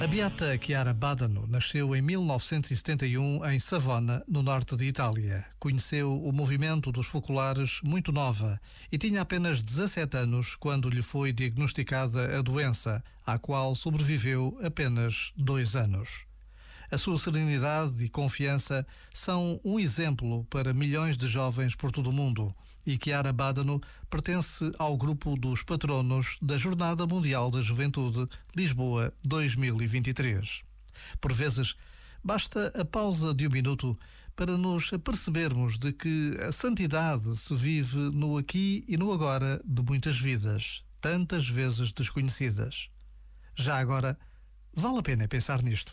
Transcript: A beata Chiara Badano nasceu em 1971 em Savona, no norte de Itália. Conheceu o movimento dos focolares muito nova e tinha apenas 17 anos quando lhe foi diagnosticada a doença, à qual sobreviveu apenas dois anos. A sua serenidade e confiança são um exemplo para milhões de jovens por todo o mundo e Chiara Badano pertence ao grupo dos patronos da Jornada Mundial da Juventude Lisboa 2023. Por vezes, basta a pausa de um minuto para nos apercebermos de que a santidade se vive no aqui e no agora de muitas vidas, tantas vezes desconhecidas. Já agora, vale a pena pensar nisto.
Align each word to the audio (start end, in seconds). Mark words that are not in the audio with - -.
A 0.00 0.06
beata 0.06 0.58
Chiara 0.58 0.94
Badano 0.94 1.46
nasceu 1.46 1.94
em 1.94 2.00
1971 2.00 3.44
em 3.44 3.60
Savona, 3.60 4.24
no 4.26 4.42
norte 4.42 4.74
de 4.74 4.86
Itália. 4.86 5.44
Conheceu 5.58 6.10
o 6.10 6.32
movimento 6.32 6.90
dos 6.90 7.06
focolares 7.06 7.80
muito 7.84 8.10
nova 8.10 8.58
e 8.90 8.96
tinha 8.96 9.20
apenas 9.20 9.62
17 9.62 10.16
anos 10.16 10.56
quando 10.56 10.88
lhe 10.88 11.02
foi 11.02 11.34
diagnosticada 11.34 12.38
a 12.38 12.40
doença, 12.40 13.04
à 13.26 13.38
qual 13.38 13.74
sobreviveu 13.74 14.58
apenas 14.64 15.34
dois 15.36 15.76
anos. 15.76 16.29
A 16.90 16.98
sua 16.98 17.16
serenidade 17.16 18.02
e 18.04 18.08
confiança 18.08 18.86
são 19.14 19.60
um 19.64 19.78
exemplo 19.78 20.44
para 20.50 20.74
milhões 20.74 21.16
de 21.16 21.26
jovens 21.26 21.76
por 21.76 21.92
todo 21.92 22.10
o 22.10 22.12
mundo 22.12 22.54
e 22.86 22.98
Chiara 23.02 23.32
Badano 23.32 23.80
pertence 24.08 24.70
ao 24.78 24.96
grupo 24.96 25.36
dos 25.36 25.62
patronos 25.62 26.36
da 26.40 26.56
Jornada 26.56 27.06
Mundial 27.06 27.50
da 27.50 27.60
Juventude 27.60 28.28
Lisboa 28.56 29.12
2023. 29.22 30.62
Por 31.20 31.32
vezes, 31.32 31.74
basta 32.24 32.72
a 32.74 32.84
pausa 32.84 33.34
de 33.34 33.46
um 33.46 33.50
minuto 33.50 33.98
para 34.34 34.56
nos 34.56 34.92
apercebermos 34.92 35.78
de 35.78 35.92
que 35.92 36.36
a 36.40 36.50
santidade 36.50 37.36
se 37.36 37.54
vive 37.54 37.98
no 37.98 38.36
aqui 38.36 38.84
e 38.88 38.96
no 38.96 39.12
agora 39.12 39.60
de 39.64 39.82
muitas 39.82 40.18
vidas, 40.18 40.82
tantas 41.00 41.48
vezes 41.48 41.92
desconhecidas. 41.92 42.88
Já 43.54 43.78
agora, 43.78 44.18
vale 44.72 44.98
a 44.98 45.02
pena 45.02 45.28
pensar 45.28 45.62
nisto. 45.62 45.92